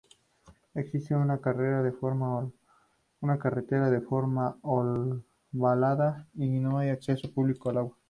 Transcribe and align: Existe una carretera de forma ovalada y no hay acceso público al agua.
Existe 0.73 1.13
una 1.13 1.37
carretera 1.37 1.83
de 1.83 1.91
forma 1.91 2.49
ovalada 4.63 6.27
y 6.33 6.49
no 6.59 6.79
hay 6.79 6.89
acceso 6.89 7.31
público 7.31 7.69
al 7.69 7.77
agua. 7.77 7.95